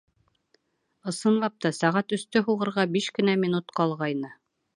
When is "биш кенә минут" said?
2.97-3.77